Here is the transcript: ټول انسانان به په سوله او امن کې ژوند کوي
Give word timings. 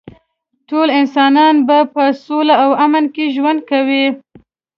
ټول 0.69 0.87
انسانان 0.99 1.55
به 1.67 1.77
په 1.93 2.03
سوله 2.25 2.55
او 2.63 2.71
امن 2.85 3.05
کې 3.15 3.25
ژوند 3.35 3.59
کوي 3.69 4.05